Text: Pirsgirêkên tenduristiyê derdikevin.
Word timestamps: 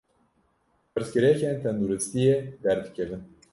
Pirsgirêkên 0.93 1.55
tenduristiyê 1.63 2.35
derdikevin. 2.63 3.21